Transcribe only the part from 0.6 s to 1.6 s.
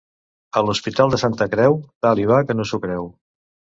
A l'hospital de Santa